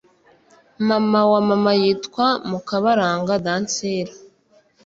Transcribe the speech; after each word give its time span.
Mama 0.89 1.19
wa 1.31 1.39
mama 1.49 1.71
yitwa 1.81 2.25
mukabaranga 2.49 3.33
dansila 3.45 4.13